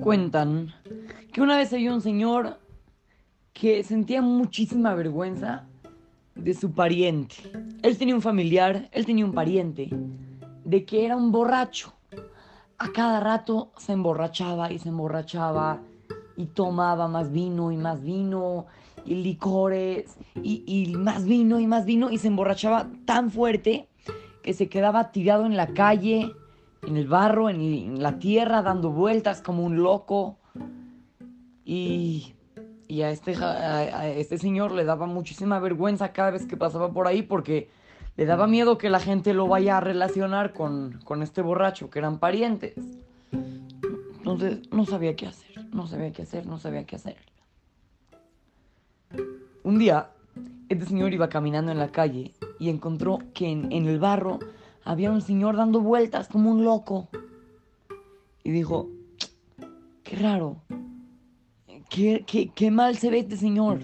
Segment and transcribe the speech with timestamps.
[0.00, 0.72] cuentan
[1.32, 2.58] que una vez había un señor
[3.52, 5.66] que sentía muchísima vergüenza
[6.34, 7.36] de su pariente.
[7.82, 9.90] Él tenía un familiar, él tenía un pariente,
[10.64, 11.92] de que era un borracho.
[12.78, 15.82] A cada rato se emborrachaba y se emborrachaba
[16.36, 18.66] y tomaba más vino y más vino
[19.04, 23.88] y licores y, y más vino y más vino y se emborrachaba tan fuerte
[24.42, 26.32] que se quedaba tirado en la calle,
[26.82, 30.38] en el barro, en, la tierra, dando vueltas como un loco.
[31.64, 32.34] Y,
[32.88, 33.36] y a, este,
[34.16, 37.70] este señor le daba muchísima vergüenza cada vez que pasaba por ahí porque
[38.16, 42.00] le daba miedo que la gente lo vaya a relacionar con, con este borracho, que
[42.00, 42.74] eran parientes.
[44.18, 47.16] Entonces no sabía qué hacer, no sabía qué hacer, no sabía qué hacer.
[49.62, 50.10] Un día,
[50.68, 54.38] este señor iba caminando en la calle y encontró que en, en el barro
[54.90, 57.08] había un señor dando vueltas como un loco.
[58.42, 58.88] Y dijo,
[60.02, 60.56] qué raro,
[61.88, 63.82] qué, qué- qué mal se ve este señor.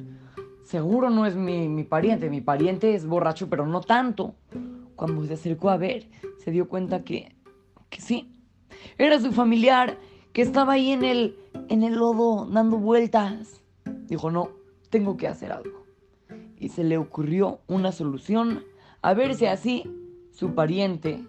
[0.64, 4.34] Seguro no es mi, mi pariente, mi pariente es borracho, pero no tanto.
[4.96, 7.36] Cuando se acercó a ver, se dio cuenta que,
[7.88, 8.32] que sí,
[8.98, 9.98] era su familiar
[10.32, 11.36] que estaba ahí en el,
[11.68, 13.62] en el lodo dando vueltas.
[14.08, 14.48] Dijo, no,
[14.90, 15.84] tengo que hacer algo.
[16.58, 18.64] Y se le ocurrió una solución,
[19.02, 19.84] a ver si así
[20.36, 21.24] su pariente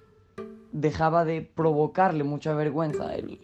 [0.73, 3.39] dejaba de provocarle mucha vergüenza a él.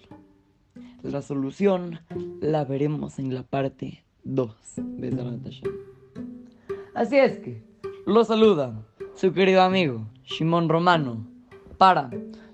[1.03, 2.01] La solución
[2.41, 5.71] la veremos en la parte 2 de Hashem.
[6.93, 7.63] Así es que,
[8.05, 8.77] lo saluda
[9.15, 11.25] su querido amigo Shimon Romano
[11.77, 12.09] para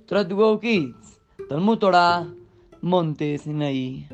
[0.05, 2.27] Try to Go Kids, Talmud Torah,
[2.81, 4.07] Monte Sinaí.